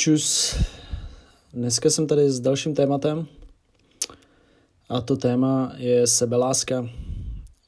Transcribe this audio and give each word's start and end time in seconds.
Čus. 0.00 0.56
Dneska 1.52 1.90
jsem 1.90 2.06
tady 2.06 2.30
s 2.30 2.40
dalším 2.40 2.74
tématem 2.74 3.26
a 4.88 5.00
to 5.00 5.16
téma 5.16 5.72
je 5.76 6.06
sebeláska. 6.06 6.88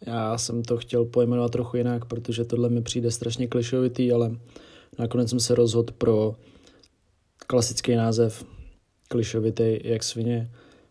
Já 0.06 0.38
jsem 0.38 0.62
to 0.62 0.76
chtěl 0.76 1.04
pojmenovat 1.04 1.52
trochu 1.52 1.76
jinak, 1.76 2.04
protože 2.04 2.44
tohle 2.44 2.68
mi 2.68 2.82
přijde 2.82 3.10
strašně 3.10 3.46
klišovitý, 3.46 4.12
ale 4.12 4.36
nakonec 4.98 5.30
jsem 5.30 5.40
se 5.40 5.54
rozhodl 5.54 5.92
pro 5.98 6.34
klasický 7.46 7.94
název 7.94 8.44
klišovitý 9.08 9.78
jak 9.84 10.02
svině, 10.02 10.50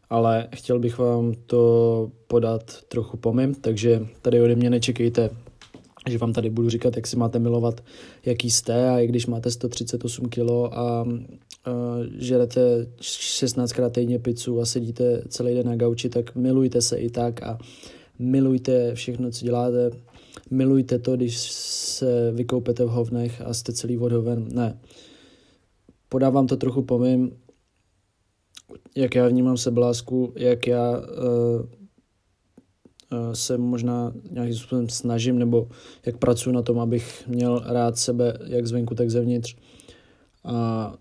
ale 0.10 0.48
chtěl 0.56 0.80
bych 0.80 0.98
vám 0.98 1.34
to 1.46 2.12
podat 2.28 2.82
trochu 2.82 3.18
pomym, 3.18 3.56
takže 3.56 4.08
tady 4.22 4.42
ode 4.42 4.56
mě 4.56 4.70
nečekejte 4.70 5.30
že 6.10 6.18
vám 6.18 6.34
tady 6.34 6.50
budu 6.50 6.70
říkat, 6.70 6.96
jak 6.96 7.08
si 7.08 7.18
máte 7.18 7.40
milovat, 7.40 7.84
jaký 8.26 8.52
jste 8.52 8.90
a 8.90 9.00
i 9.00 9.08
když 9.08 9.28
máte 9.28 9.52
138 9.52 10.26
kg 10.30 10.40
a, 10.72 10.72
a 10.72 11.06
žerete 12.18 12.88
16krát 13.02 13.90
týdně 13.90 14.20
pizzu 14.20 14.60
a 14.60 14.66
sedíte 14.66 15.24
celý 15.28 15.54
den 15.54 15.66
na 15.66 15.76
gauči, 15.76 16.10
tak 16.10 16.36
milujte 16.36 16.82
se 16.82 16.98
i 16.98 17.10
tak 17.10 17.44
a 17.44 17.60
milujte 18.20 18.96
všechno, 18.96 19.32
co 19.32 19.46
děláte. 19.46 19.92
Milujte 20.52 21.00
to, 21.00 21.16
když 21.16 21.38
se 21.52 22.32
vykoupete 22.32 22.86
v 22.86 22.90
hovnech 22.90 23.42
a 23.42 23.54
jste 23.54 23.74
celý 23.74 23.98
odhoven. 23.98 24.48
Ne. 24.52 24.80
Podávám 26.10 26.48
to 26.48 26.58
trochu 26.58 26.82
pomím, 26.82 27.32
jak 28.96 29.16
já 29.16 29.28
vnímám 29.28 29.58
sebelasku, 29.58 30.34
jak 30.36 30.68
já 30.68 31.00
uh, 31.00 31.06
se 33.34 33.58
možná 33.58 34.14
nějakým 34.32 34.56
způsobem 34.56 34.90
snažím, 34.90 35.40
nebo 35.40 35.68
jak 36.06 36.18
pracuji 36.18 36.52
na 36.52 36.62
tom, 36.62 36.80
abych 36.80 37.28
měl 37.28 37.64
rád 37.66 37.98
sebe, 37.98 38.38
jak 38.46 38.68
zvenku, 38.68 38.96
tak 38.96 39.10
zevnitř. 39.10 39.56
A 40.44 40.94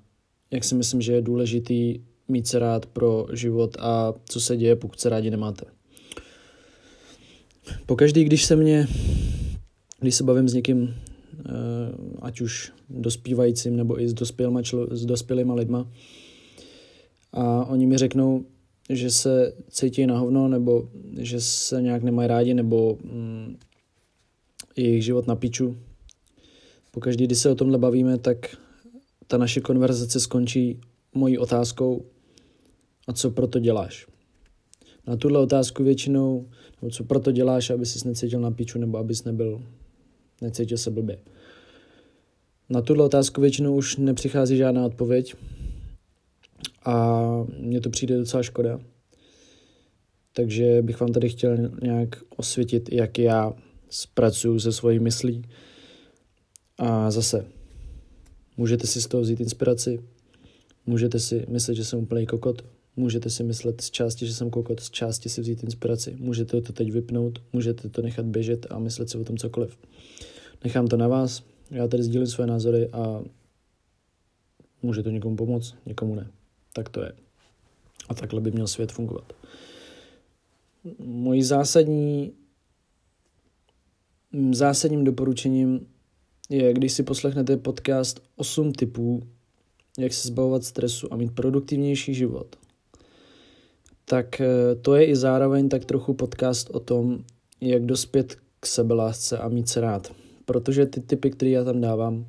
jak 0.51 0.65
si 0.65 0.75
myslím, 0.75 1.01
že 1.01 1.13
je 1.13 1.23
důležitý 1.23 2.01
mít 2.29 2.47
se 2.47 2.59
rád 2.59 2.87
pro 2.87 3.27
život 3.33 3.77
a 3.79 4.15
co 4.25 4.41
se 4.41 4.57
děje, 4.57 4.77
pokud 4.77 5.01
se 5.01 5.09
rádi 5.09 5.31
nemáte. 5.31 5.65
Pokaždý, 7.87 8.25
když 8.25 8.45
se 8.45 8.57
mě, 8.57 8.87
když 10.01 10.15
se 10.15 10.25
bavím 10.25 10.49
s 10.49 10.55
někým, 10.55 10.95
eh, 11.39 11.53
ať 12.23 12.41
už 12.41 12.73
dospívajícím 12.91 13.77
nebo 13.77 14.01
i 14.01 14.09
s 14.09 14.15
dospělýma, 14.15 14.61
s 14.91 15.07
dospělýma 15.07 15.55
lidma, 15.55 15.91
a 17.33 17.65
oni 17.65 17.87
mi 17.87 17.99
řeknou, 17.99 18.45
že 18.91 19.11
se 19.11 19.53
cítí 19.69 20.07
na 20.07 20.19
hovno, 20.19 20.49
nebo 20.49 20.89
že 21.19 21.41
se 21.41 21.83
nějak 21.83 22.03
nemají 22.03 22.29
rádi, 22.29 22.55
nebo 22.55 22.99
mm, 23.03 23.57
jejich 24.77 25.05
život 25.05 25.27
na 25.27 25.37
piču. 25.37 25.77
Pokaždý, 26.91 27.27
když 27.27 27.39
se 27.39 27.51
o 27.51 27.55
tomhle 27.55 27.79
bavíme, 27.79 28.19
tak 28.19 28.57
ta 29.27 29.39
naše 29.39 29.61
konverzace 29.61 30.21
skončí 30.21 30.81
mojí 31.15 31.39
otázkou 31.39 32.05
a 33.09 33.13
co 33.13 33.31
proto 33.31 33.59
děláš? 33.59 34.07
Na 35.07 35.17
tuhle 35.17 35.39
otázku 35.39 35.85
většinou, 35.85 36.49
nebo 36.83 36.91
co 36.91 37.05
proto 37.05 37.33
děláš, 37.33 37.71
aby 37.71 37.87
ses 37.87 38.05
necítil 38.05 38.41
na 38.41 38.51
piču, 38.51 38.79
nebo 38.79 38.99
abys 38.99 39.25
nebyl, 39.25 39.63
necítil 40.43 40.79
se 40.79 40.91
blbě. 40.91 41.19
Na 42.69 42.83
tuhle 42.83 43.05
otázku 43.05 43.41
většinou 43.41 43.77
už 43.77 43.97
nepřichází 43.97 44.57
žádná 44.57 44.87
odpověď, 44.87 45.35
a 46.85 47.27
mně 47.59 47.81
to 47.81 47.91
přijde 47.91 48.19
docela 48.19 48.43
škoda. 48.43 48.81
Takže 50.33 50.83
bych 50.83 51.01
vám 51.01 51.13
tady 51.13 51.29
chtěl 51.29 51.57
nějak 51.83 52.09
osvětit, 52.37 52.93
jak 52.93 53.19
já 53.19 53.53
zpracuju 53.91 54.61
se 54.61 54.73
svojí 54.73 54.99
myslí. 54.99 55.43
A 56.79 57.11
zase, 57.11 57.47
můžete 58.57 58.87
si 58.87 59.03
z 59.03 59.07
toho 59.07 59.21
vzít 59.21 59.41
inspiraci, 59.41 60.01
můžete 60.87 61.19
si 61.19 61.47
myslet, 61.49 61.75
že 61.75 61.85
jsem 61.85 61.99
úplný 61.99 62.27
kokot, 62.27 62.65
můžete 62.97 63.31
si 63.31 63.45
myslet 63.45 63.81
z 63.81 63.91
části, 63.91 64.27
že 64.27 64.35
jsem 64.35 64.51
kokot, 64.51 64.81
z 64.81 64.91
části 64.91 65.29
si 65.29 65.41
vzít 65.41 65.65
inspiraci, 65.65 66.17
můžete 66.19 66.61
to 66.61 66.73
teď 66.73 66.93
vypnout, 66.93 67.39
můžete 67.53 67.89
to 67.89 68.03
nechat 68.03 68.27
běžet 68.27 68.67
a 68.71 68.79
myslet 68.79 69.11
si 69.11 69.19
o 69.19 69.25
tom 69.25 69.37
cokoliv. 69.37 69.79
Nechám 70.65 70.87
to 70.87 70.97
na 70.97 71.09
vás, 71.09 71.43
já 71.71 71.89
tady 71.89 72.03
sdílím 72.03 72.27
své 72.27 72.47
názory 72.47 72.89
a 72.93 73.23
může 74.83 75.03
to 75.03 75.11
někomu 75.11 75.37
pomoct, 75.37 75.75
někomu 75.87 76.15
ne. 76.15 76.31
Tak 76.73 76.89
to 76.89 77.03
je. 77.03 77.13
A 78.09 78.15
takhle 78.15 78.41
by 78.41 78.51
měl 78.51 78.67
svět 78.67 78.93
fungovat. 78.93 79.33
Mojí 80.99 81.43
zásadní, 81.43 82.33
zásadním 84.53 85.05
doporučením 85.05 85.87
je, 86.49 86.75
když 86.75 86.93
si 86.93 87.03
poslechnete 87.03 87.57
podcast 87.57 88.23
8 88.37 88.73
typů, 88.73 89.23
jak 89.99 90.13
se 90.13 90.29
zbavovat 90.29 90.65
stresu 90.65 91.13
a 91.13 91.17
mít 91.17 91.35
produktivnější 91.35 92.15
život. 92.15 92.57
Tak 94.05 94.41
eh, 94.41 94.75
to 94.83 94.95
je 94.95 95.07
i 95.07 95.17
zároveň 95.17 95.69
tak 95.69 95.85
trochu 95.85 96.15
podcast 96.15 96.71
o 96.71 96.81
tom, 96.81 97.25
jak 97.61 97.85
dospět 97.85 98.37
k 98.61 98.67
sebelásce 98.67 99.39
a 99.39 99.49
mít 99.49 99.69
se 99.69 99.81
rád. 99.81 100.13
Protože 100.45 100.87
ty 100.87 101.01
typy, 101.01 101.31
které 101.31 101.51
já 101.51 101.65
tam 101.65 101.81
dávám, 101.81 102.27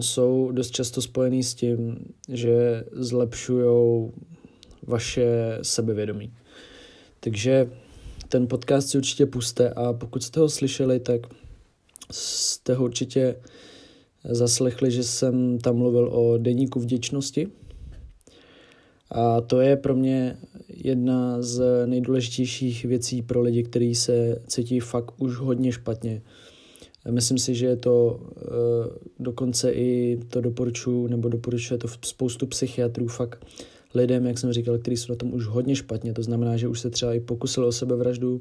jsou 0.00 0.52
dost 0.52 0.70
často 0.70 1.02
spojený 1.02 1.42
s 1.42 1.54
tím, 1.54 1.98
že 2.28 2.84
zlepšují 2.92 4.10
vaše 4.86 5.58
sebevědomí. 5.62 6.32
Takže 7.20 7.70
ten 8.28 8.46
podcast 8.46 8.88
si 8.88 8.98
určitě 8.98 9.26
puste 9.26 9.70
a 9.70 9.92
pokud 9.92 10.22
jste 10.22 10.40
ho 10.40 10.48
slyšeli, 10.48 11.00
tak 11.00 11.20
jste 12.10 12.74
ho 12.74 12.84
určitě 12.84 13.36
zaslechli, 14.24 14.90
že 14.90 15.02
jsem 15.04 15.58
tam 15.58 15.76
mluvil 15.76 16.08
o 16.12 16.38
deníku 16.38 16.80
vděčnosti. 16.80 17.48
A 19.10 19.40
to 19.40 19.60
je 19.60 19.76
pro 19.76 19.96
mě 19.96 20.38
jedna 20.68 21.42
z 21.42 21.86
nejdůležitějších 21.86 22.84
věcí 22.84 23.22
pro 23.22 23.40
lidi, 23.40 23.62
kteří 23.62 23.94
se 23.94 24.42
cítí 24.46 24.80
fakt 24.80 25.14
už 25.18 25.36
hodně 25.36 25.72
špatně 25.72 26.22
Myslím 27.10 27.38
si, 27.38 27.54
že 27.54 27.66
je 27.66 27.76
to 27.76 28.20
eh, 28.36 28.44
dokonce 29.18 29.72
i 29.72 30.20
to 30.28 30.40
doporučuji, 30.40 31.08
nebo 31.08 31.28
doporučuje 31.28 31.78
to 31.78 31.88
spoustu 31.88 32.46
psychiatrů 32.46 33.08
fakt 33.08 33.46
lidem, 33.94 34.26
jak 34.26 34.38
jsem 34.38 34.52
říkal, 34.52 34.78
kteří 34.78 34.96
jsou 34.96 35.12
na 35.12 35.16
tom 35.16 35.34
už 35.34 35.46
hodně 35.46 35.76
špatně. 35.76 36.12
To 36.12 36.22
znamená, 36.22 36.56
že 36.56 36.68
už 36.68 36.80
se 36.80 36.90
třeba 36.90 37.14
i 37.14 37.20
pokusili 37.20 37.66
o 37.66 37.72
sebevraždu 37.72 38.40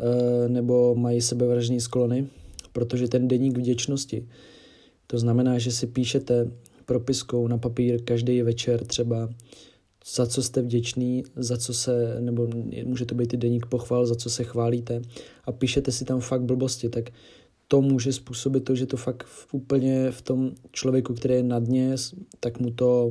eh, 0.00 0.48
nebo 0.48 0.94
mají 0.94 1.20
sebevražní 1.20 1.80
sklony, 1.80 2.26
protože 2.72 3.08
ten 3.08 3.28
deník 3.28 3.58
vděčnosti, 3.58 4.28
to 5.06 5.18
znamená, 5.18 5.58
že 5.58 5.72
si 5.72 5.86
píšete 5.86 6.50
propiskou 6.86 7.48
na 7.48 7.58
papír 7.58 8.02
každý 8.04 8.42
večer 8.42 8.84
třeba, 8.84 9.28
za 10.14 10.26
co 10.26 10.42
jste 10.42 10.62
vděčný, 10.62 11.24
za 11.36 11.56
co 11.56 11.74
se, 11.74 12.16
nebo 12.20 12.48
může 12.84 13.06
to 13.06 13.14
být 13.14 13.34
i 13.34 13.36
deník 13.36 13.66
pochval, 13.66 14.06
za 14.06 14.14
co 14.14 14.30
se 14.30 14.44
chválíte 14.44 15.02
a 15.44 15.52
píšete 15.52 15.92
si 15.92 16.04
tam 16.04 16.20
fakt 16.20 16.42
blbosti, 16.42 16.88
tak 16.88 17.10
to 17.68 17.80
může 17.80 18.12
způsobit 18.12 18.64
to, 18.64 18.74
že 18.74 18.86
to 18.86 18.96
fakt 18.96 19.26
úplně 19.52 20.10
v 20.10 20.22
tom 20.22 20.52
člověku, 20.72 21.14
který 21.14 21.34
je 21.34 21.42
na 21.42 21.58
dně, 21.58 21.94
tak 22.40 22.60
mu 22.60 22.70
to, 22.70 23.10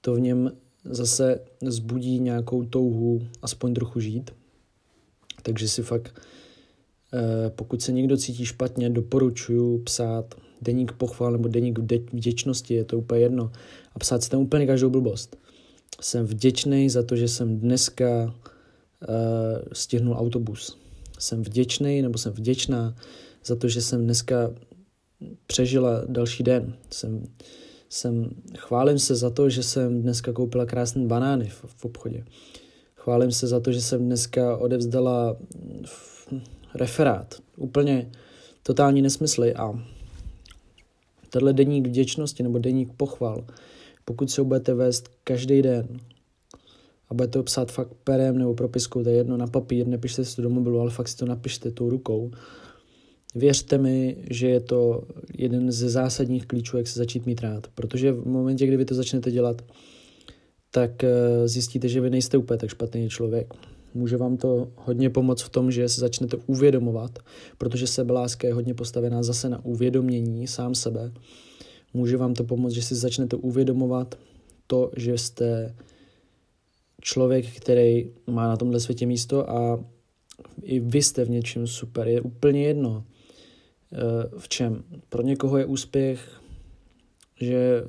to 0.00 0.14
v 0.14 0.20
něm 0.20 0.52
zase 0.84 1.40
zbudí 1.62 2.20
nějakou 2.20 2.64
touhu 2.64 3.26
aspoň 3.42 3.74
trochu 3.74 4.00
žít. 4.00 4.30
Takže 5.42 5.68
si 5.68 5.82
fakt, 5.82 6.20
eh, 7.14 7.50
pokud 7.50 7.82
se 7.82 7.92
někdo 7.92 8.16
cítí 8.16 8.46
špatně, 8.46 8.90
doporučuju 8.90 9.78
psát 9.78 10.34
deník 10.62 10.92
pochval 10.92 11.32
nebo 11.32 11.48
deník 11.48 11.78
vděčnosti, 12.12 12.74
je 12.74 12.84
to 12.84 12.98
úplně 12.98 13.20
jedno. 13.20 13.52
A 13.94 13.98
psát 13.98 14.22
si 14.22 14.30
tam 14.30 14.40
úplně 14.40 14.66
každou 14.66 14.90
blbost. 14.90 15.36
Jsem 16.00 16.26
vděčný 16.26 16.90
za 16.90 17.02
to, 17.02 17.16
že 17.16 17.28
jsem 17.28 17.58
dneska 17.58 18.24
uh, 18.24 18.32
stihnul 19.72 20.14
autobus. 20.14 20.78
Jsem 21.18 21.42
vděčný 21.42 22.02
nebo 22.02 22.18
jsem 22.18 22.32
vděčná 22.32 22.94
za 23.44 23.56
to, 23.56 23.68
že 23.68 23.82
jsem 23.82 24.04
dneska 24.04 24.50
přežila 25.46 26.02
další 26.06 26.42
den. 26.42 26.74
Jsem, 26.90 27.26
jsem, 27.88 28.30
chválím 28.56 28.98
se 28.98 29.14
za 29.16 29.30
to, 29.30 29.50
že 29.50 29.62
jsem 29.62 30.02
dneska 30.02 30.32
koupila 30.32 30.66
krásné 30.66 31.06
banány 31.06 31.48
v, 31.48 31.64
v 31.66 31.84
obchodě. 31.84 32.24
Chválím 32.94 33.32
se 33.32 33.46
za 33.46 33.60
to, 33.60 33.72
že 33.72 33.80
jsem 33.80 34.06
dneska 34.06 34.56
odevzdala 34.56 35.36
referát. 36.74 37.34
Úplně 37.56 38.10
totální 38.62 39.02
nesmysly 39.02 39.54
a 39.54 39.72
tenhle 41.30 41.52
deník 41.52 41.86
vděčnosti 41.86 42.42
nebo 42.42 42.58
deník 42.58 42.92
pochval, 42.96 43.44
pokud 44.04 44.30
se 44.30 44.40
ho 44.40 44.44
budete 44.44 44.74
vést 44.74 45.10
každý 45.24 45.62
den 45.62 46.00
a 47.10 47.14
budete 47.14 47.38
ho 47.38 47.42
psát 47.42 47.72
fakt 47.72 47.94
perem 48.04 48.38
nebo 48.38 48.54
propiskou, 48.54 49.02
to 49.02 49.08
je 49.08 49.16
jedno 49.16 49.36
na 49.36 49.46
papír, 49.46 49.86
nepište 49.86 50.24
si 50.24 50.36
to 50.36 50.42
do 50.42 50.50
mobilu, 50.50 50.80
ale 50.80 50.90
fakt 50.90 51.08
si 51.08 51.16
to 51.16 51.26
napište 51.26 51.70
tou 51.70 51.90
rukou, 51.90 52.30
Věřte 53.34 53.78
mi, 53.78 54.16
že 54.30 54.48
je 54.48 54.60
to 54.60 55.02
jeden 55.38 55.72
ze 55.72 55.90
zásadních 55.90 56.46
klíčů, 56.46 56.76
jak 56.76 56.86
se 56.86 56.98
začít 56.98 57.26
mít 57.26 57.40
rád. 57.40 57.66
Protože 57.74 58.12
v 58.12 58.26
momentě, 58.26 58.66
kdy 58.66 58.76
vy 58.76 58.84
to 58.84 58.94
začnete 58.94 59.30
dělat, 59.30 59.62
tak 60.70 61.04
eh, 61.04 61.48
zjistíte, 61.48 61.88
že 61.88 62.00
vy 62.00 62.10
nejste 62.10 62.36
úplně 62.36 62.58
tak 62.58 62.70
špatný 62.70 63.08
člověk. 63.08 63.54
Může 63.94 64.16
vám 64.16 64.36
to 64.36 64.68
hodně 64.76 65.10
pomoct 65.10 65.42
v 65.42 65.48
tom, 65.48 65.70
že 65.70 65.88
se 65.88 66.00
začnete 66.00 66.36
uvědomovat, 66.46 67.18
protože 67.58 67.86
sebeláska 67.86 68.48
je 68.48 68.54
hodně 68.54 68.74
postavená 68.74 69.22
zase 69.22 69.48
na 69.48 69.64
uvědomění 69.64 70.46
sám 70.46 70.74
sebe. 70.74 71.12
Může 71.94 72.16
vám 72.16 72.34
to 72.34 72.44
pomoct, 72.44 72.72
že 72.72 72.82
si 72.82 72.94
začnete 72.94 73.36
uvědomovat 73.36 74.18
to, 74.66 74.90
že 74.96 75.18
jste 75.18 75.74
člověk, 77.00 77.46
který 77.56 78.10
má 78.26 78.48
na 78.48 78.56
tomhle 78.56 78.80
světě 78.80 79.06
místo 79.06 79.50
a 79.50 79.84
i 80.62 80.80
vy 80.80 81.02
jste 81.02 81.24
v 81.24 81.30
něčem 81.30 81.66
super. 81.66 82.08
Je 82.08 82.20
úplně 82.20 82.66
jedno, 82.66 83.04
v 84.38 84.48
čem. 84.48 84.84
Pro 85.08 85.22
někoho 85.22 85.58
je 85.58 85.64
úspěch, 85.64 86.40
že 87.40 87.84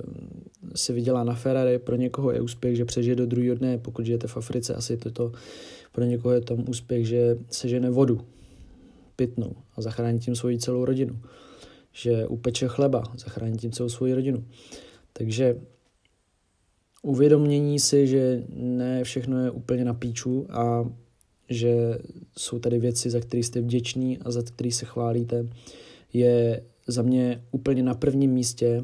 si 0.76 0.94
vydělá 0.94 1.24
na 1.24 1.36
Ferrari, 1.36 1.80
pro 1.80 1.96
někoho 1.96 2.32
je 2.32 2.42
úspěch, 2.42 2.76
že 2.76 2.86
přežije 2.86 3.16
do 3.16 3.26
druhého 3.26 3.56
dne, 3.56 3.78
pokud 3.78 4.06
žijete 4.06 4.28
v 4.28 4.38
Africe, 4.38 4.74
asi 4.74 4.98
to 4.98 5.12
to, 5.12 5.32
pro 5.92 6.04
někoho 6.04 6.34
je 6.34 6.42
tam 6.42 6.70
úspěch, 6.70 7.08
že 7.08 7.38
sežene 7.50 7.90
vodu 7.90 8.22
pitnou 9.16 9.56
a 9.76 9.82
zachrání 9.82 10.20
tím 10.20 10.36
svoji 10.36 10.60
celou 10.60 10.86
rodinu. 10.86 11.20
Že 11.94 12.28
upeče 12.28 12.68
chleba, 12.68 13.04
zachrání 13.18 13.58
tím 13.58 13.72
celou 13.72 13.90
svoji 13.90 14.14
rodinu. 14.14 14.46
Takže 15.14 15.62
uvědomění 17.02 17.80
si, 17.80 18.08
že 18.08 18.44
ne 18.50 19.04
všechno 19.04 19.44
je 19.44 19.52
úplně 19.52 19.86
na 19.86 19.94
píču 19.94 20.48
a 20.50 20.90
že 21.50 21.98
jsou 22.38 22.60
tady 22.60 22.80
věci, 22.80 23.10
za 23.10 23.20
které 23.20 23.44
jste 23.44 23.62
vděční 23.62 24.20
a 24.20 24.32
za 24.32 24.42
které 24.42 24.72
se 24.72 24.86
chválíte, 24.86 25.48
je 26.14 26.64
za 26.88 27.02
mě 27.02 27.44
úplně 27.52 27.84
na 27.84 27.94
prvním 27.94 28.32
místě 28.32 28.84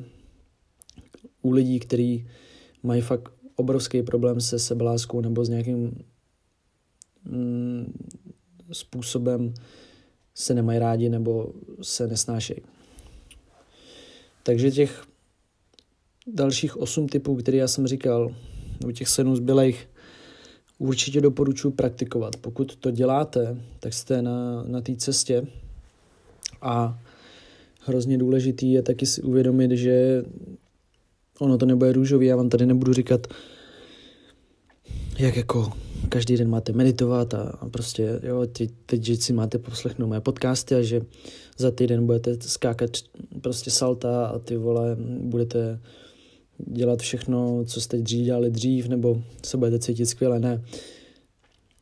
u 1.42 1.52
lidí, 1.52 1.80
kteří 1.80 2.28
mají 2.84 3.02
fakt 3.02 3.32
obrovský 3.56 4.02
problém 4.02 4.42
se 4.42 4.60
sebeláskou 4.60 5.22
nebo 5.22 5.46
s 5.46 5.50
nějakým 5.50 6.06
mm, 7.26 7.94
způsobem 8.72 9.54
se 10.36 10.54
nemají 10.54 10.80
rádi 10.80 11.10
nebo 11.10 11.54
se 11.82 12.08
nesnášejí. 12.08 12.62
Takže 14.44 14.72
těch 14.72 15.04
dalších 16.28 16.78
osm 16.78 17.08
typů, 17.08 17.36
které 17.36 17.58
já 17.58 17.68
jsem 17.68 17.88
říkal, 17.88 18.36
u 18.86 18.92
těch 18.92 19.08
sedm 19.08 19.36
zbylejch, 19.36 19.90
určitě 20.78 21.22
doporučuji 21.22 21.72
praktikovat. 21.72 22.36
Pokud 22.38 22.76
to 22.76 22.92
děláte, 22.92 23.62
tak 23.80 23.94
jste 23.94 24.22
na, 24.22 24.64
na 24.64 24.82
té 24.82 24.96
cestě 24.96 25.48
a 26.62 27.00
hrozně 27.88 28.18
důležitý 28.18 28.72
je 28.72 28.82
taky 28.82 29.06
si 29.06 29.22
uvědomit, 29.22 29.72
že 29.72 30.24
ono 31.40 31.58
to 31.58 31.66
nebude 31.66 31.92
růžový, 31.92 32.28
já 32.28 32.36
vám 32.36 32.50
tady 32.50 32.66
nebudu 32.66 32.94
říkat, 32.94 33.28
jak 35.20 35.38
jako 35.38 35.72
každý 36.10 36.38
den 36.38 36.50
máte 36.50 36.72
meditovat 36.72 37.34
a, 37.34 37.70
prostě, 37.72 38.20
jo, 38.24 38.46
teď, 38.46 38.72
teď 38.86 39.04
že 39.04 39.18
si 39.18 39.34
máte 39.34 39.58
poslechnout 39.58 40.08
moje 40.08 40.22
podcasty 40.22 40.76
a 40.76 40.82
že 40.82 41.02
za 41.58 41.72
týden 41.72 42.06
budete 42.06 42.38
skákat 42.42 42.90
prostě 43.42 43.72
salta 43.72 44.28
a 44.28 44.40
ty 44.40 44.58
vole, 44.58 44.98
budete 45.22 45.80
dělat 46.58 47.00
všechno, 47.00 47.64
co 47.66 47.82
jste 47.82 47.98
dřív 47.98 48.26
dělali 48.26 48.50
dřív, 48.50 48.88
nebo 48.88 49.22
se 49.46 49.58
budete 49.58 49.80
cítit 49.80 50.06
skvěle, 50.06 50.40
ne. 50.40 50.64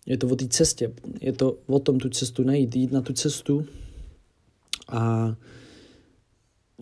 Je 0.06 0.18
to 0.18 0.28
o 0.28 0.36
té 0.36 0.48
cestě, 0.48 0.92
je 1.22 1.34
to 1.34 1.58
o 1.68 1.80
tom 1.80 2.00
tu 2.00 2.10
cestu 2.10 2.44
najít, 2.44 2.76
jít 2.76 2.92
na 2.92 3.02
tu 3.02 3.14
cestu 3.14 3.66
a 4.88 5.36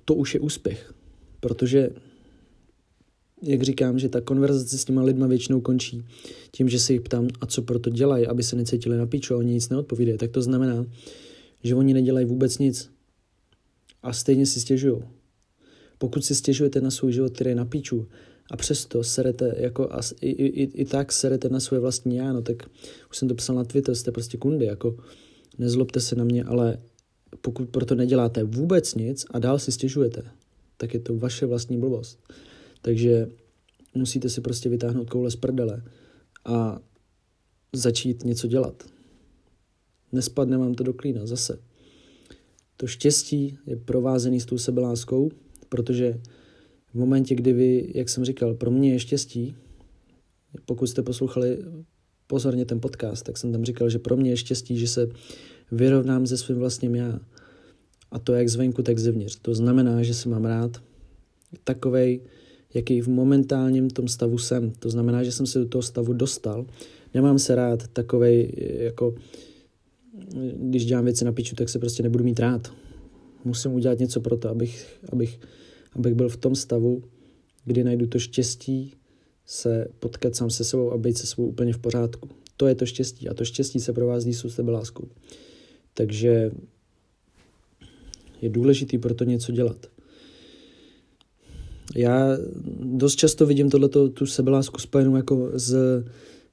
to 0.05 0.15
už 0.15 0.33
je 0.33 0.39
úspěch, 0.39 0.93
protože 1.39 1.89
jak 3.41 3.61
říkám, 3.61 3.99
že 3.99 4.09
ta 4.09 4.21
konverzace 4.21 4.77
s 4.77 4.85
těma 4.85 5.03
lidma 5.03 5.27
většinou 5.27 5.61
končí 5.61 6.03
tím, 6.51 6.69
že 6.69 6.79
se 6.79 6.93
jich 6.93 7.01
ptám, 7.01 7.27
a 7.41 7.45
co 7.45 7.61
proto 7.61 7.89
dělají, 7.89 8.27
aby 8.27 8.43
se 8.43 8.55
necítili 8.55 8.97
na 8.97 9.05
piču 9.05 9.33
a 9.33 9.37
oni 9.37 9.53
nic 9.53 9.69
neodpovídají, 9.69 10.17
tak 10.17 10.31
to 10.31 10.41
znamená, 10.41 10.85
že 11.63 11.75
oni 11.75 11.93
nedělají 11.93 12.25
vůbec 12.25 12.57
nic 12.57 12.89
a 14.03 14.13
stejně 14.13 14.45
si 14.45 14.59
stěžují. 14.59 15.01
Pokud 15.97 16.25
si 16.25 16.35
stěžujete 16.35 16.81
na 16.81 16.91
svůj 16.91 17.13
život, 17.13 17.33
který 17.33 17.49
je 17.49 17.55
na 17.55 17.65
píču, 17.65 18.07
a 18.51 18.57
přesto 18.57 19.03
serete, 19.03 19.55
jako 19.57 19.93
a, 19.93 19.99
i, 20.21 20.29
i, 20.29 20.81
i, 20.81 20.85
tak 20.85 21.11
serete 21.11 21.49
na 21.49 21.59
svoje 21.59 21.79
vlastní 21.79 22.15
já, 22.15 22.33
no 22.33 22.41
tak 22.41 22.69
už 23.09 23.17
jsem 23.17 23.27
to 23.27 23.35
psal 23.35 23.55
na 23.55 23.63
Twitter, 23.63 23.95
jste 23.95 24.11
prostě 24.11 24.37
kundy, 24.37 24.65
jako 24.65 24.97
nezlobte 25.57 25.99
se 25.99 26.15
na 26.15 26.23
mě, 26.23 26.43
ale 26.43 26.77
pokud 27.41 27.69
proto 27.69 27.95
neděláte 27.95 28.43
vůbec 28.43 28.95
nic 28.95 29.25
a 29.31 29.39
dál 29.39 29.59
si 29.59 29.71
stěžujete, 29.71 30.23
tak 30.77 30.93
je 30.93 30.99
to 30.99 31.17
vaše 31.17 31.45
vlastní 31.45 31.79
blbost. 31.79 32.19
Takže 32.81 33.29
musíte 33.95 34.29
si 34.29 34.41
prostě 34.41 34.69
vytáhnout 34.69 35.09
koule 35.09 35.31
z 35.31 35.35
prdele 35.35 35.83
a 36.45 36.79
začít 37.73 38.23
něco 38.23 38.47
dělat. 38.47 38.83
Nespadne 40.11 40.57
vám 40.57 40.73
to 40.73 40.83
do 40.83 40.93
klína 40.93 41.25
zase. 41.25 41.59
To 42.77 42.87
štěstí 42.87 43.57
je 43.65 43.75
provázený 43.75 44.39
s 44.39 44.45
tou 44.45 44.57
sebeláskou, 44.57 45.31
protože 45.69 46.21
v 46.93 46.95
momentě, 46.95 47.35
kdy 47.35 47.53
vy, 47.53 47.91
jak 47.95 48.09
jsem 48.09 48.25
říkal, 48.25 48.53
pro 48.53 48.71
mě 48.71 48.91
je 48.91 48.99
štěstí, 48.99 49.55
pokud 50.65 50.87
jste 50.87 51.01
poslouchali 51.01 51.57
pozorně 52.27 52.65
ten 52.65 52.79
podcast, 52.79 53.25
tak 53.25 53.37
jsem 53.37 53.51
tam 53.51 53.65
říkal, 53.65 53.89
že 53.89 53.99
pro 53.99 54.17
mě 54.17 54.29
je 54.29 54.37
štěstí, 54.37 54.77
že 54.77 54.87
se 54.87 55.09
vyrovnám 55.73 56.27
se 56.27 56.37
svým 56.37 56.57
vlastním 56.57 56.95
já. 56.95 57.19
A 58.11 58.19
to 58.19 58.33
jak 58.33 58.49
zvenku, 58.49 58.83
tak 58.83 58.99
zevnitř. 58.99 59.39
To 59.41 59.55
znamená, 59.55 60.03
že 60.03 60.13
se 60.13 60.29
mám 60.29 60.45
rád 60.45 60.83
takovej, 61.63 62.21
jaký 62.73 63.01
v 63.01 63.07
momentálním 63.07 63.89
tom 63.89 64.07
stavu 64.07 64.37
jsem. 64.37 64.71
To 64.71 64.89
znamená, 64.89 65.23
že 65.23 65.31
jsem 65.31 65.45
se 65.45 65.59
do 65.59 65.65
toho 65.65 65.81
stavu 65.81 66.13
dostal. 66.13 66.65
Nemám 67.13 67.39
se 67.39 67.55
rád 67.55 67.87
takovej, 67.87 68.53
jako 68.77 69.15
když 70.55 70.85
dělám 70.85 71.05
věci 71.05 71.25
na 71.25 71.31
piču, 71.31 71.55
tak 71.55 71.69
se 71.69 71.79
prostě 71.79 72.03
nebudu 72.03 72.23
mít 72.23 72.39
rád. 72.39 72.73
Musím 73.45 73.73
udělat 73.73 73.99
něco 73.99 74.21
pro 74.21 74.37
to, 74.37 74.49
abych, 74.49 74.99
abych, 75.11 75.39
abych 75.93 76.13
byl 76.13 76.29
v 76.29 76.37
tom 76.37 76.55
stavu, 76.55 77.03
kdy 77.65 77.83
najdu 77.83 78.07
to 78.07 78.19
štěstí 78.19 78.93
se 79.45 79.87
potkat 79.99 80.35
sám 80.35 80.49
se 80.49 80.63
sebou 80.63 80.91
a 80.91 80.97
být 80.97 81.17
se 81.17 81.27
sebou 81.27 81.47
úplně 81.47 81.73
v 81.73 81.77
pořádku. 81.77 82.29
To 82.57 82.67
je 82.67 82.75
to 82.75 82.85
štěstí 82.85 83.29
a 83.29 83.33
to 83.33 83.45
štěstí 83.45 83.79
se 83.79 83.93
provází 83.93 84.33
s 84.33 84.57
láskou. 84.67 85.07
Takže 85.93 86.51
je 88.41 88.49
důležitý 88.49 88.97
pro 88.97 89.13
to 89.13 89.23
něco 89.23 89.51
dělat. 89.51 89.85
Já 91.95 92.37
dost 92.79 93.15
často 93.15 93.45
vidím 93.45 93.69
tohleto, 93.69 94.09
tu 94.09 94.25
sebelásku 94.25 94.79
spojenou 94.79 95.15
jako 95.15 95.51
s 95.53 95.75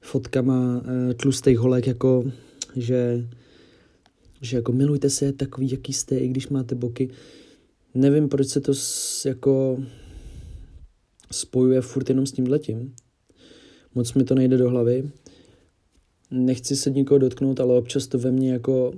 fotkama 0.01 0.83
e, 0.85 1.13
tlustých 1.13 1.59
holek, 1.59 1.87
jako 1.87 2.31
že, 2.75 3.27
že 4.41 4.57
jako 4.57 4.71
milujte 4.71 5.09
se 5.09 5.33
takový, 5.33 5.71
jaký 5.71 5.93
jste, 5.93 6.17
i 6.17 6.27
když 6.27 6.47
máte 6.47 6.75
boky. 6.75 7.09
Nevím, 7.93 8.29
proč 8.29 8.47
se 8.47 8.61
to 8.61 8.73
s, 8.73 9.25
jako 9.25 9.83
spojuje 11.31 11.81
furt 11.81 12.09
jenom 12.09 12.25
s 12.25 12.31
tím 12.31 12.47
letím. 12.47 12.95
Moc 13.95 14.13
mi 14.13 14.23
to 14.23 14.35
nejde 14.35 14.57
do 14.57 14.69
hlavy. 14.69 15.09
Nechci 16.31 16.75
se 16.75 16.89
nikoho 16.89 17.17
dotknout, 17.17 17.59
ale 17.59 17.77
občas 17.77 18.07
to 18.07 18.19
ve 18.19 18.31
mně 18.31 18.51
jako 18.51 18.93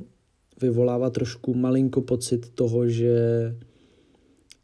vyvolává 0.61 1.09
trošku 1.09 1.53
malinko 1.53 2.01
pocit 2.01 2.49
toho, 2.49 2.89
že 2.89 3.15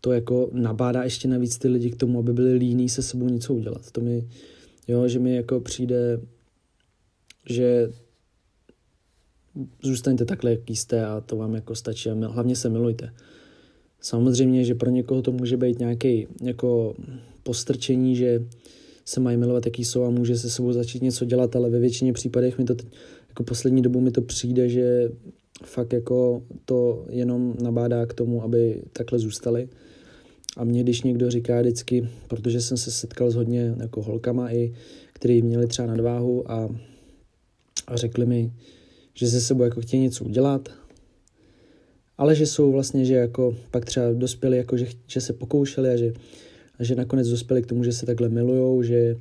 to 0.01 0.11
jako 0.11 0.49
nabádá 0.53 1.03
ještě 1.03 1.27
navíc 1.27 1.57
ty 1.57 1.67
lidi 1.67 1.91
k 1.91 1.95
tomu, 1.95 2.19
aby 2.19 2.33
byli 2.33 2.53
líní 2.53 2.89
se 2.89 3.03
sebou 3.03 3.29
něco 3.29 3.53
udělat. 3.53 3.91
To 3.91 4.01
mi, 4.01 4.29
jo, 4.87 5.07
že 5.07 5.19
mi 5.19 5.35
jako 5.35 5.59
přijde, 5.59 6.19
že 7.49 7.91
zůstaňte 9.83 10.25
takhle, 10.25 10.51
jaký 10.51 10.75
jste 10.75 11.05
a 11.05 11.21
to 11.21 11.35
vám 11.35 11.55
jako 11.55 11.75
stačí 11.75 12.09
a 12.09 12.27
hlavně 12.27 12.55
se 12.55 12.69
milujte. 12.69 13.13
Samozřejmě, 14.01 14.63
že 14.63 14.75
pro 14.75 14.89
někoho 14.89 15.21
to 15.21 15.31
může 15.31 15.57
být 15.57 15.79
nějaký 15.79 16.27
jako 16.41 16.95
postrčení, 17.43 18.15
že 18.15 18.45
se 19.05 19.19
mají 19.19 19.37
milovat, 19.37 19.65
jaký 19.65 19.85
jsou 19.85 20.03
a 20.03 20.09
může 20.09 20.37
se 20.37 20.49
sebou 20.49 20.71
začít 20.71 21.01
něco 21.01 21.25
dělat, 21.25 21.55
ale 21.55 21.69
ve 21.69 21.79
většině 21.79 22.13
případech 22.13 22.57
mi 22.57 22.65
to 22.65 22.75
teď, 22.75 22.87
jako 23.29 23.43
poslední 23.43 23.81
dobu 23.81 24.01
mi 24.01 24.11
to 24.11 24.21
přijde, 24.21 24.69
že 24.69 25.11
fakt 25.63 25.93
jako 25.93 26.43
to 26.65 27.05
jenom 27.09 27.55
nabádá 27.61 28.05
k 28.05 28.13
tomu, 28.13 28.43
aby 28.43 28.81
takhle 28.93 29.19
zůstali. 29.19 29.69
A 30.57 30.63
mě, 30.63 30.83
když 30.83 31.01
někdo 31.01 31.31
říká 31.31 31.61
vždycky, 31.61 32.09
protože 32.27 32.61
jsem 32.61 32.77
se 32.77 32.91
setkal 32.91 33.31
s 33.31 33.35
hodně 33.35 33.75
jako 33.79 34.01
holkama 34.01 34.51
i, 34.51 34.73
který 35.13 35.41
měli 35.41 35.67
třeba 35.67 35.87
nadváhu 35.87 36.51
a, 36.51 36.69
a 37.87 37.95
řekli 37.95 38.25
mi, 38.25 38.51
že 39.13 39.27
se 39.27 39.41
sebou 39.41 39.63
jako 39.63 39.81
chtějí 39.81 40.03
něco 40.03 40.25
udělat, 40.25 40.69
ale 42.17 42.35
že 42.35 42.45
jsou 42.45 42.71
vlastně, 42.71 43.05
že 43.05 43.13
jako 43.13 43.55
pak 43.71 43.85
třeba 43.85 44.13
dospěli, 44.13 44.57
jako 44.57 44.77
že, 44.77 44.87
že 45.07 45.21
se 45.21 45.33
pokoušeli 45.33 45.89
a 45.89 45.95
že, 45.95 46.13
a 46.79 46.83
že 46.83 46.95
nakonec 46.95 47.27
dospěli 47.27 47.61
k 47.61 47.65
tomu, 47.65 47.83
že 47.83 47.91
se 47.91 48.05
takhle 48.05 48.29
milujou, 48.29 48.83
že, 48.83 49.17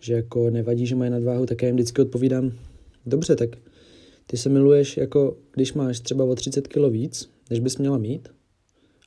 že 0.00 0.14
jako 0.14 0.50
nevadí, 0.50 0.86
že 0.86 0.94
mají 0.96 1.10
nadváhu, 1.10 1.46
tak 1.46 1.62
já 1.62 1.66
jim 1.66 1.76
vždycky 1.76 2.02
odpovídám, 2.02 2.52
dobře, 3.06 3.36
tak 3.36 3.50
ty 4.26 4.36
se 4.36 4.48
miluješ 4.48 4.96
jako, 4.96 5.36
když 5.52 5.72
máš 5.72 6.00
třeba 6.00 6.24
o 6.24 6.34
30 6.34 6.68
kg 6.68 6.90
víc, 6.90 7.30
než 7.50 7.60
bys 7.60 7.78
měla 7.78 7.98
mít 7.98 8.28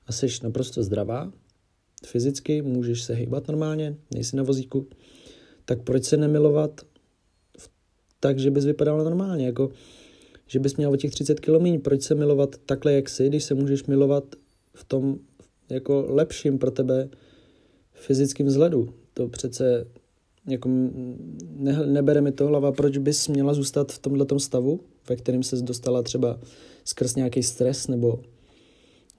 a 0.08 0.12
jsi 0.12 0.28
naprosto 0.44 0.84
zdravá, 0.84 1.32
fyzicky, 2.06 2.62
můžeš 2.62 3.04
se 3.04 3.14
hýbat 3.14 3.48
normálně, 3.48 3.96
nejsi 4.14 4.36
na 4.36 4.44
vozíku, 4.44 4.88
tak 5.66 5.84
proč 5.84 6.04
se 6.04 6.18
nemilovat 6.18 6.82
tak, 8.20 8.40
že 8.40 8.52
bys 8.52 8.66
vypadala 8.66 9.04
normálně, 9.04 9.46
jako 9.46 9.72
že 10.48 10.60
bys 10.60 10.76
měl 10.76 10.92
o 10.92 10.96
těch 10.96 11.12
30 11.12 11.40
kg 11.40 11.62
míň, 11.62 11.82
proč 11.82 12.02
se 12.02 12.16
milovat 12.16 12.56
takhle, 12.66 12.94
jak 12.94 13.10
jsi, 13.10 13.28
když 13.28 13.44
se 13.44 13.54
můžeš 13.54 13.84
milovat 13.84 14.36
v 14.74 14.84
tom 14.84 15.20
jako 15.70 16.06
lepším 16.10 16.58
pro 16.58 16.72
tebe 16.72 17.10
fyzickém 17.92 18.48
vzhledu. 18.48 18.94
To 19.14 19.28
přece 19.28 19.88
jako 20.48 20.70
ne, 21.56 21.86
nebere 21.86 22.22
mi 22.22 22.32
to 22.32 22.48
hlava, 22.48 22.72
proč 22.72 22.98
bys 22.98 23.28
měla 23.28 23.54
zůstat 23.54 23.92
v 23.92 24.00
tomto 24.00 24.40
stavu, 24.40 24.80
ve 25.10 25.16
kterém 25.16 25.44
se 25.44 25.56
dostala 25.56 26.04
třeba 26.04 26.40
skrz 26.86 27.16
nějaký 27.16 27.44
stres 27.44 27.88
nebo 27.88 28.20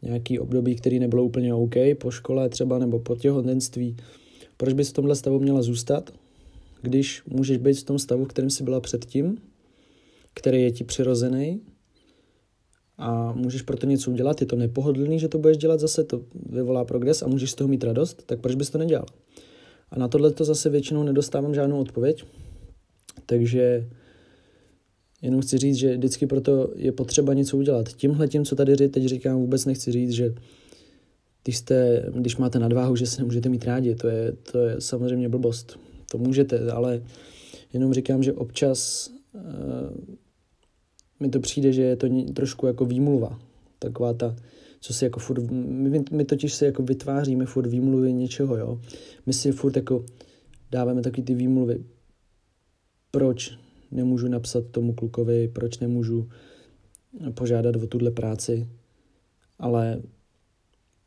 nějaký 0.02 0.38
období, 0.38 0.76
který 0.76 0.98
nebylo 0.98 1.24
úplně 1.24 1.54
OK, 1.54 1.74
po 1.98 2.10
škole 2.10 2.48
třeba 2.48 2.78
nebo 2.78 2.98
po 2.98 3.16
těhotenství. 3.16 3.96
Proč 4.56 4.72
bys 4.72 4.90
v 4.90 4.92
tomhle 4.92 5.16
stavu 5.16 5.38
měla 5.38 5.62
zůstat, 5.62 6.10
když 6.82 7.22
můžeš 7.26 7.56
být 7.56 7.78
v 7.78 7.84
tom 7.84 7.98
stavu, 7.98 8.24
v 8.24 8.28
kterém 8.28 8.50
jsi 8.50 8.64
byla 8.64 8.80
předtím, 8.80 9.38
který 10.34 10.62
je 10.62 10.70
ti 10.70 10.84
přirozený 10.84 11.60
a 12.98 13.32
můžeš 13.32 13.62
proto 13.62 13.86
něco 13.86 14.10
udělat, 14.10 14.40
je 14.40 14.46
to 14.46 14.56
nepohodlný, 14.56 15.18
že 15.18 15.28
to 15.28 15.38
budeš 15.38 15.56
dělat 15.56 15.80
zase, 15.80 16.04
to 16.04 16.22
vyvolá 16.46 16.84
progres 16.84 17.22
a 17.22 17.26
můžeš 17.26 17.50
z 17.50 17.54
toho 17.54 17.68
mít 17.68 17.84
radost, 17.84 18.22
tak 18.26 18.40
proč 18.40 18.54
bys 18.54 18.70
to 18.70 18.78
nedělal? 18.78 19.06
A 19.90 19.98
na 19.98 20.08
tohle 20.08 20.30
to 20.30 20.44
zase 20.44 20.70
většinou 20.70 21.02
nedostávám 21.02 21.54
žádnou 21.54 21.80
odpověď, 21.80 22.24
takže 23.26 23.88
jenom 25.22 25.40
chci 25.40 25.58
říct, 25.58 25.76
že 25.76 25.96
vždycky 25.96 26.26
proto 26.26 26.70
je 26.76 26.92
potřeba 26.92 27.34
něco 27.34 27.56
udělat. 27.56 27.88
Tímhle 27.88 28.28
tím, 28.28 28.44
co 28.44 28.56
tady 28.56 28.88
teď 28.88 29.04
říkám, 29.04 29.40
vůbec 29.40 29.64
nechci 29.64 29.92
říct, 29.92 30.10
že 30.10 30.34
když, 31.44 31.56
jste, 31.56 32.06
když 32.14 32.36
máte 32.36 32.58
nadváhu, 32.58 32.96
že 32.96 33.06
se 33.06 33.20
nemůžete 33.20 33.48
mít 33.48 33.64
rádi, 33.64 33.94
to 33.94 34.08
je, 34.08 34.32
to 34.32 34.58
je 34.58 34.80
samozřejmě 34.80 35.28
blbost. 35.28 35.78
To 36.10 36.18
můžete, 36.18 36.70
ale 36.70 37.02
jenom 37.72 37.94
říkám, 37.94 38.22
že 38.22 38.32
občas 38.32 39.10
uh, 39.32 39.40
mi 41.20 41.28
to 41.28 41.40
přijde, 41.40 41.72
že 41.72 41.82
je 41.82 41.96
to 41.96 42.06
trošku 42.34 42.66
jako 42.66 42.84
výmluva. 42.84 43.40
Taková 43.78 44.12
ta, 44.12 44.36
co 44.80 44.94
si 44.94 45.04
jako 45.04 45.20
furt, 45.20 45.50
my, 45.50 46.04
my 46.12 46.24
totiž 46.24 46.54
se 46.54 46.66
jako 46.66 46.82
vytváříme 46.82 47.46
furt 47.46 47.66
výmluvy 47.66 48.12
něčeho, 48.12 48.56
jo. 48.56 48.80
My 49.26 49.32
si 49.32 49.52
furt 49.52 49.76
jako 49.76 50.04
dáváme 50.70 51.02
taky 51.02 51.22
ty 51.22 51.34
výmluvy. 51.34 51.84
Proč 53.10 53.58
nemůžu 53.90 54.28
napsat 54.28 54.64
tomu 54.70 54.92
klukovi, 54.92 55.48
proč 55.48 55.78
nemůžu 55.78 56.28
požádat 57.34 57.76
o 57.76 57.86
tuhle 57.86 58.10
práci, 58.10 58.68
ale 59.58 60.02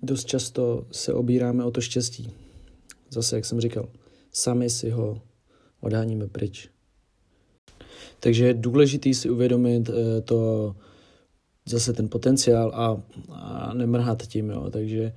dost 0.01 0.25
často 0.25 0.87
se 0.91 1.13
obíráme 1.13 1.63
o 1.63 1.71
to 1.71 1.81
štěstí. 1.81 2.31
Zase, 3.09 3.35
jak 3.35 3.45
jsem 3.45 3.61
říkal, 3.61 3.89
sami 4.31 4.69
si 4.69 4.89
ho 4.89 5.21
odháníme 5.81 6.27
pryč. 6.27 6.69
Takže 8.19 8.45
je 8.45 8.53
důležité 8.53 9.13
si 9.13 9.29
uvědomit 9.29 9.89
eh, 9.89 10.21
to, 10.21 10.75
zase 11.65 11.93
ten 11.93 12.09
potenciál 12.09 12.71
a, 12.75 13.03
a 13.31 13.73
nemrhat 13.73 14.27
tím, 14.27 14.49
jo. 14.49 14.69
Takže 14.69 15.13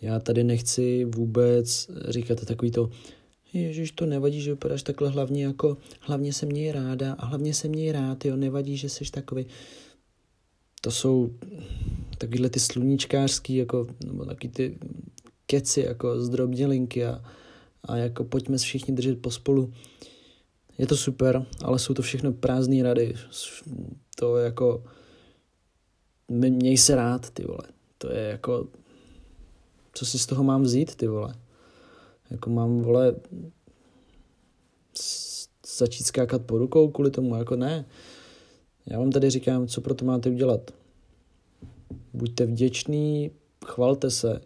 já 0.00 0.18
tady 0.18 0.44
nechci 0.44 1.04
vůbec 1.04 1.90
říkat 2.08 2.44
takový 2.44 2.70
to, 2.70 2.90
Ježíš, 3.54 3.90
to 3.90 4.06
nevadí, 4.06 4.40
že 4.40 4.50
vypadáš 4.50 4.82
takhle 4.82 5.08
hlavně 5.08 5.44
jako, 5.44 5.76
hlavně 6.00 6.32
se 6.32 6.46
měj 6.46 6.72
ráda 6.72 7.12
a 7.12 7.26
hlavně 7.26 7.54
se 7.54 7.68
měj 7.68 7.92
rád, 7.92 8.24
jo, 8.24 8.36
nevadí, 8.36 8.76
že 8.76 8.88
jsi 8.88 9.04
takový. 9.10 9.46
To 10.80 10.90
jsou 10.90 11.30
takovýhle 12.18 12.50
ty 12.50 12.60
sluníčkářský, 12.60 13.56
jako, 13.56 13.86
nebo 14.06 14.24
taky 14.24 14.48
ty 14.48 14.78
keci, 15.46 15.80
jako 15.80 16.20
zdrobnělinky 16.20 17.04
a, 17.04 17.24
a 17.84 17.96
jako 17.96 18.24
pojďme 18.24 18.58
se 18.58 18.64
všichni 18.64 18.94
držet 18.94 19.22
pospolu. 19.22 19.72
Je 20.78 20.86
to 20.86 20.96
super, 20.96 21.46
ale 21.62 21.78
jsou 21.78 21.94
to 21.94 22.02
všechno 22.02 22.32
prázdné 22.32 22.82
rady. 22.82 23.14
To 24.16 24.36
jako, 24.36 24.84
měj 26.28 26.76
se 26.76 26.94
rád, 26.94 27.30
ty 27.30 27.44
vole. 27.44 27.68
To 27.98 28.12
je 28.12 28.22
jako, 28.22 28.68
co 29.92 30.06
si 30.06 30.18
z 30.18 30.26
toho 30.26 30.44
mám 30.44 30.62
vzít, 30.62 30.94
ty 30.94 31.06
vole. 31.06 31.34
Jako 32.30 32.50
mám, 32.50 32.80
vole, 32.80 33.14
začít 35.76 36.04
skákat 36.04 36.42
po 36.42 36.58
rukou 36.58 36.90
kvůli 36.90 37.10
tomu, 37.10 37.36
jako 37.36 37.56
ne. 37.56 37.84
Já 38.86 38.98
vám 38.98 39.10
tady 39.10 39.30
říkám, 39.30 39.66
co 39.66 39.80
pro 39.80 39.94
to 39.94 40.04
máte 40.04 40.30
udělat. 40.30 40.70
Buďte 42.12 42.46
vděční, 42.46 43.30
chvalte 43.66 44.10
se. 44.10 44.40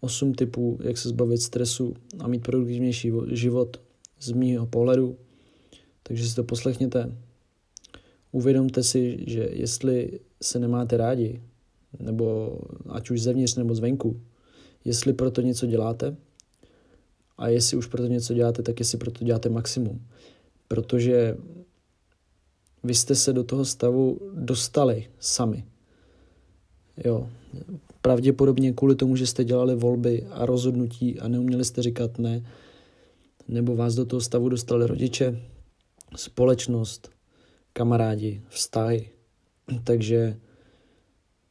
Osm 0.00 0.34
typů, 0.34 0.78
jak 0.82 0.98
se 0.98 1.08
zbavit 1.08 1.42
stresu 1.42 1.94
a 2.18 2.28
mít 2.28 2.42
produktivnější 2.42 3.12
život 3.32 3.80
z 4.20 4.32
mýho 4.32 4.66
pohledu. 4.66 5.16
Takže 6.02 6.28
si 6.28 6.34
to 6.34 6.44
poslechněte. 6.44 7.16
Uvědomte 8.32 8.82
si, 8.82 9.24
že 9.26 9.48
jestli 9.52 10.20
se 10.42 10.58
nemáte 10.58 10.96
rádi, 10.96 11.42
nebo 11.98 12.58
ať 12.88 13.10
už 13.10 13.22
zevnitř 13.22 13.54
nebo 13.54 13.74
zvenku, 13.74 14.20
jestli 14.84 15.12
proto 15.12 15.40
něco 15.40 15.66
děláte, 15.66 16.16
a 17.38 17.48
jestli 17.48 17.76
už 17.76 17.86
proto 17.86 18.08
něco 18.08 18.34
děláte, 18.34 18.62
tak 18.62 18.80
jestli 18.80 18.98
proto 18.98 19.24
děláte 19.24 19.48
maximum. 19.48 20.06
Protože 20.68 21.36
vy 22.84 22.94
jste 22.94 23.14
se 23.14 23.32
do 23.32 23.44
toho 23.44 23.64
stavu 23.64 24.20
dostali 24.34 25.06
sami. 25.18 25.64
Jo, 27.04 27.28
pravděpodobně 28.00 28.72
kvůli 28.72 28.94
tomu, 28.94 29.16
že 29.16 29.26
jste 29.26 29.44
dělali 29.44 29.74
volby 29.74 30.26
a 30.30 30.46
rozhodnutí 30.46 31.20
a 31.20 31.28
neuměli 31.28 31.64
jste 31.64 31.82
říkat 31.82 32.18
ne, 32.18 32.46
nebo 33.48 33.76
vás 33.76 33.94
do 33.94 34.04
toho 34.04 34.20
stavu 34.20 34.48
dostali 34.48 34.86
rodiče, 34.86 35.40
společnost, 36.16 37.10
kamarádi, 37.72 38.42
vztahy. 38.48 39.10
Takže 39.84 40.36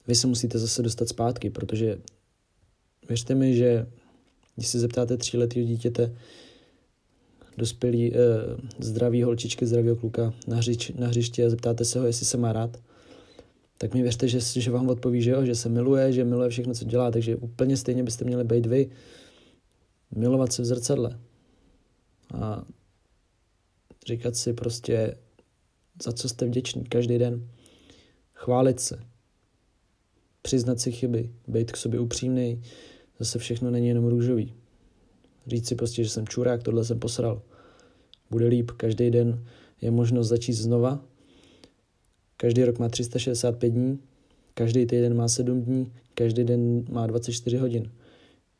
vy 0.08 0.16
se 0.16 0.28
musíte 0.28 0.60
zase 0.60 0.82
dostat 0.82 1.10
zpátky, 1.10 1.50
protože 1.50 1.98
věřte 3.08 3.36
mi, 3.36 3.56
že 3.56 3.88
když 4.56 4.68
se 4.68 4.80
zeptáte 4.80 5.18
tříletého 5.18 5.66
dítěte, 5.66 6.16
dospělý, 7.58 8.14
eh, 8.14 8.18
zdravý 8.80 9.24
holčičky, 9.24 9.66
zdravého 9.66 9.96
kluka 9.96 10.34
na, 10.48 10.58
hřič, 10.58 10.92
na 10.92 11.08
hřiště 11.08 11.46
a 11.46 11.50
zeptáte 11.50 11.86
se 11.86 12.00
ho, 12.00 12.06
jestli 12.06 12.26
se 12.26 12.38
má 12.38 12.54
rád, 12.54 12.78
tak 13.78 13.94
mi 13.94 14.02
věřte, 14.02 14.28
že, 14.28 14.40
že 14.62 14.72
vám 14.72 14.90
odpoví, 14.90 15.22
že 15.22 15.32
jo, 15.32 15.46
že 15.46 15.56
se 15.56 15.70
miluje, 15.70 16.14
že 16.14 16.24
miluje 16.24 16.50
všechno, 16.50 16.74
co 16.74 16.86
dělá, 16.86 17.12
takže 17.12 17.36
úplně 17.36 17.78
stejně 17.78 18.04
byste 18.04 18.26
měli 18.26 18.44
být 18.44 18.66
vy. 18.66 18.90
Milovat 20.16 20.54
se 20.54 20.62
v 20.62 20.66
zrcadle. 20.66 21.20
A 22.34 22.64
říkat 24.08 24.36
si 24.36 24.54
prostě, 24.54 25.16
za 26.04 26.12
co 26.12 26.30
jste 26.30 26.46
vděční 26.46 26.84
každý 26.84 27.18
den. 27.18 27.48
Chválit 28.34 28.80
se. 28.80 29.00
Přiznat 30.42 30.80
si 30.80 30.92
chyby. 30.92 31.30
Být 31.48 31.72
k 31.72 31.78
sobě 31.78 32.00
upřímný, 32.00 32.62
zase 33.20 33.40
všechno 33.40 33.72
není 33.72 33.88
jenom 33.88 34.08
růžový. 34.08 34.54
Říct 35.48 35.68
si 35.68 35.76
prostě, 35.76 36.04
že 36.04 36.10
jsem 36.10 36.28
čurák, 36.28 36.64
tohle 36.64 36.86
jsem 36.86 37.00
posral. 37.00 37.42
Bude 38.32 38.48
líp, 38.48 38.72
každý 38.72 39.12
den 39.12 39.46
je 39.82 39.92
možnost 39.92 40.28
začít 40.28 40.54
znova. 40.54 41.06
Každý 42.38 42.64
rok 42.64 42.80
má 42.80 42.90
365 42.90 43.70
dní, 43.70 44.00
každý 44.54 44.86
týden 44.86 45.16
má 45.16 45.28
7 45.28 45.62
dní, 45.62 45.94
každý 46.14 46.44
den 46.44 46.86
má 46.90 47.08
24 47.08 47.58
hodin. 47.58 47.92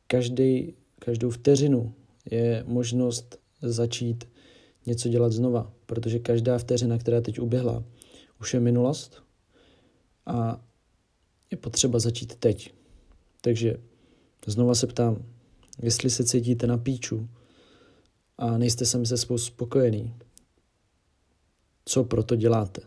Každý, 0.08 0.74
každou 1.00 1.30
vteřinu 1.30 1.94
je 2.32 2.64
možnost 2.68 3.40
začít 3.62 4.24
něco 4.86 5.10
dělat 5.10 5.32
znova, 5.32 5.74
protože 5.86 6.20
každá 6.20 6.58
vteřina, 6.58 6.98
která 6.98 7.22
teď 7.22 7.40
uběhla, 7.40 7.84
už 8.40 8.54
je 8.54 8.60
minulost 8.60 9.24
a 10.26 10.66
je 11.52 11.58
potřeba 11.58 12.00
začít 12.00 12.36
teď. 12.36 12.74
Takže 13.42 13.78
Znova 14.48 14.76
se 14.76 14.88
ptám, 14.88 15.26
jestli 15.82 16.10
se 16.10 16.24
cítíte 16.24 16.68
na 16.68 16.78
píču 16.78 17.30
a 18.38 18.58
nejste 18.58 18.86
sami 18.86 19.06
se 19.06 19.18
svou 19.18 19.38
spokojený, 19.38 20.14
co 21.86 22.04
proto 22.04 22.36
děláte? 22.36 22.82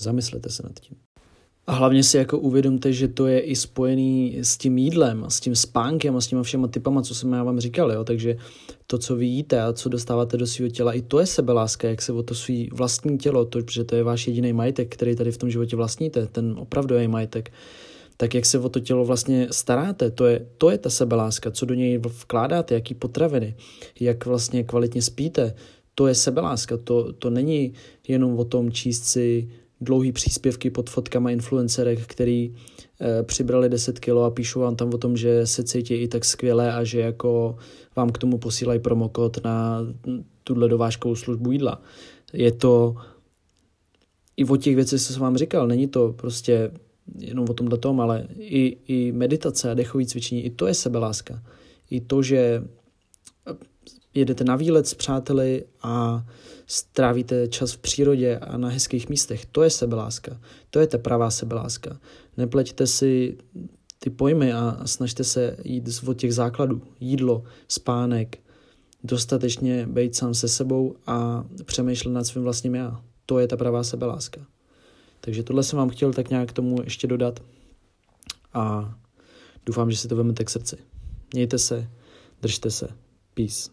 Zamyslete 0.00 0.50
se 0.50 0.62
nad 0.62 0.80
tím. 0.80 0.96
A 1.66 1.72
hlavně 1.72 2.02
si 2.02 2.16
jako 2.16 2.38
uvědomte, 2.38 2.92
že 2.92 3.08
to 3.08 3.26
je 3.26 3.40
i 3.40 3.56
spojený 3.56 4.38
s 4.42 4.56
tím 4.56 4.78
jídlem, 4.78 5.24
s 5.28 5.40
tím 5.40 5.56
spánkem 5.56 6.16
a 6.16 6.20
s 6.20 6.26
těma 6.26 6.42
všema 6.42 6.68
typama, 6.68 7.02
co 7.02 7.14
jsem 7.14 7.32
já 7.32 7.42
vám 7.42 7.60
říkal, 7.60 7.92
jo? 7.92 8.04
takže 8.04 8.36
to, 8.86 8.98
co 8.98 9.16
vy 9.16 9.26
jíte 9.26 9.62
a 9.62 9.72
co 9.72 9.88
dostáváte 9.88 10.36
do 10.36 10.46
svého 10.46 10.70
těla, 10.70 10.92
i 10.92 11.02
to 11.02 11.20
je 11.20 11.26
sebeláska, 11.26 11.88
jak 11.88 12.02
se 12.02 12.12
o 12.12 12.22
to 12.22 12.34
svý 12.34 12.68
vlastní 12.72 13.18
tělo, 13.18 13.44
to, 13.44 13.62
protože 13.62 13.84
to 13.84 13.96
je 13.96 14.02
váš 14.02 14.26
jediný 14.26 14.52
majetek, 14.52 14.94
který 14.94 15.16
tady 15.16 15.32
v 15.32 15.38
tom 15.38 15.50
životě 15.50 15.76
vlastníte, 15.76 16.26
ten 16.26 16.54
opravdový 16.58 17.08
majetek, 17.08 17.52
tak 18.16 18.34
jak 18.34 18.46
se 18.46 18.58
o 18.58 18.68
to 18.68 18.80
tělo 18.80 19.04
vlastně 19.04 19.48
staráte, 19.50 20.10
to 20.10 20.26
je, 20.26 20.46
to 20.58 20.70
je 20.70 20.78
ta 20.78 20.90
sebeláska, 20.90 21.50
co 21.50 21.66
do 21.66 21.74
něj 21.74 21.98
vkládáte, 21.98 22.74
jaký 22.74 22.94
potraviny, 22.94 23.54
jak 24.00 24.26
vlastně 24.26 24.64
kvalitně 24.64 25.02
spíte, 25.02 25.54
to 25.94 26.06
je 26.06 26.14
sebeláska, 26.14 26.76
to, 26.76 27.12
to 27.12 27.30
není 27.30 27.72
jenom 28.08 28.38
o 28.38 28.44
tom 28.44 28.72
číst 28.72 29.04
si 29.04 29.48
dlouhý 29.84 30.12
příspěvky 30.12 30.70
pod 30.70 30.90
fotkama 30.90 31.30
influencerek, 31.30 32.06
který 32.06 32.54
e, 33.00 33.22
přibrali 33.22 33.68
10 33.68 33.98
kilo 33.98 34.24
a 34.24 34.30
píšou 34.30 34.60
vám 34.60 34.76
tam 34.76 34.94
o 34.94 34.98
tom, 34.98 35.16
že 35.16 35.46
se 35.46 35.64
cítí 35.64 35.94
i 35.94 36.08
tak 36.08 36.24
skvěle 36.24 36.72
a 36.72 36.84
že 36.84 37.00
jako 37.00 37.56
vám 37.96 38.10
k 38.10 38.18
tomu 38.18 38.38
posílají 38.38 38.80
promokod 38.80 39.44
na 39.44 39.80
tuhle 40.44 40.68
dovážkovou 40.68 41.16
službu 41.16 41.52
jídla. 41.52 41.82
Je 42.32 42.52
to 42.52 42.96
i 44.36 44.44
o 44.44 44.56
těch 44.56 44.74
věcech, 44.74 45.00
co 45.00 45.12
jsem 45.12 45.22
vám 45.22 45.36
říkal, 45.36 45.66
není 45.66 45.88
to 45.88 46.12
prostě 46.12 46.70
jenom 47.18 47.46
o 47.50 47.54
tomhle 47.54 47.78
tom, 47.78 48.00
ale 48.00 48.26
i, 48.38 48.76
i 48.86 49.12
meditace 49.12 49.70
a 49.70 49.74
dechové 49.74 50.04
cvičení, 50.06 50.44
i 50.44 50.50
to 50.50 50.66
je 50.66 50.74
sebeláska. 50.74 51.42
I 51.90 52.00
to, 52.00 52.22
že 52.22 52.62
jedete 54.14 54.44
na 54.44 54.56
výlet 54.56 54.86
s 54.86 54.94
přáteli 54.94 55.64
a 55.82 56.26
strávíte 56.66 57.48
čas 57.48 57.72
v 57.72 57.78
přírodě 57.78 58.38
a 58.38 58.56
na 58.56 58.68
hezkých 58.68 59.08
místech. 59.08 59.46
To 59.46 59.62
je 59.62 59.70
sebeláska. 59.70 60.40
To 60.70 60.80
je 60.80 60.86
ta 60.86 60.98
pravá 60.98 61.30
sebeláska. 61.30 61.98
Nepleťte 62.36 62.86
si 62.86 63.38
ty 63.98 64.10
pojmy 64.10 64.52
a, 64.52 64.80
snažte 64.84 65.24
se 65.24 65.56
jít 65.64 65.88
od 66.06 66.14
těch 66.14 66.34
základů. 66.34 66.82
Jídlo, 67.00 67.44
spánek, 67.68 68.38
dostatečně 69.04 69.86
být 69.86 70.16
sám 70.16 70.34
se 70.34 70.48
sebou 70.48 70.96
a 71.06 71.44
přemýšlet 71.64 72.12
nad 72.12 72.24
svým 72.24 72.44
vlastním 72.44 72.74
já. 72.74 73.02
To 73.26 73.38
je 73.38 73.48
ta 73.48 73.56
pravá 73.56 73.84
sebeláska. 73.84 74.40
Takže 75.20 75.42
tohle 75.42 75.62
jsem 75.62 75.76
vám 75.76 75.88
chtěl 75.88 76.12
tak 76.12 76.30
nějak 76.30 76.48
k 76.48 76.52
tomu 76.52 76.82
ještě 76.84 77.06
dodat 77.06 77.42
a 78.54 78.94
doufám, 79.66 79.90
že 79.90 79.96
si 79.96 80.08
to 80.08 80.16
vezmete 80.16 80.44
k 80.44 80.50
srdci. 80.50 80.76
Mějte 81.34 81.58
se, 81.58 81.88
držte 82.42 82.70
se. 82.70 82.88
Peace. 83.34 83.70